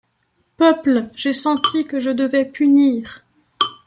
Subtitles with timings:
[0.57, 3.23] peuple, j'ai senti que je devais punir